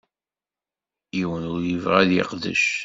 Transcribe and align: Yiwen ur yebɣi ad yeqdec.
Yiwen 1.17 1.43
ur 1.53 1.61
yebɣi 1.65 1.95
ad 2.01 2.09
yeqdec. 2.13 2.65